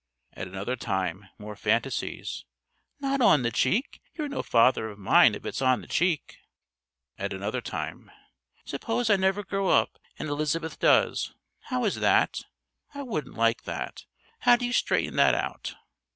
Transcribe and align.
"At 0.33 0.47
another 0.47 0.75
time 0.75 1.29
more 1.37 1.55
fantasies:"... 1.55 2.43
Not 3.01 3.21
on 3.21 3.43
the 3.43 3.51
cheek! 3.51 4.01
You're 4.15 4.29
no 4.29 4.41
father 4.41 4.89
of 4.89 4.97
mine 4.97 5.35
if 5.35 5.45
it's 5.45 5.61
on 5.61 5.81
the 5.81 5.87
cheek...._" 5.87 6.37
At 7.19 7.33
another 7.33 7.61
time:"... 7.61 8.09
_Suppose 8.65 9.13
I 9.13 9.15
never 9.15 9.43
grow 9.43 9.67
up 9.69 9.99
and 10.17 10.27
Elizabeth 10.27 10.79
does. 10.79 11.35
How 11.65 11.85
is 11.85 11.97
that? 11.97 12.41
I 12.95 13.03
wouldn't 13.03 13.35
like 13.37 13.65
that. 13.65 14.05
How 14.39 14.55
do 14.55 14.65
you 14.65 14.73
straighten 14.73 15.17
that 15.17 15.35
out? 15.35 15.75